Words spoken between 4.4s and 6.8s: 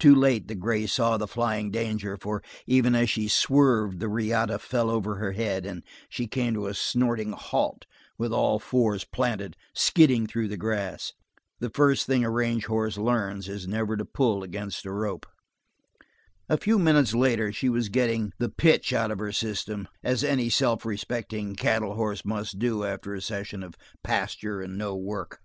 fell over her head, and she came to a